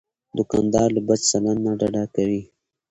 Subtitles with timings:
[0.37, 2.41] دوکاندار له بد چلند نه ډډه کوي.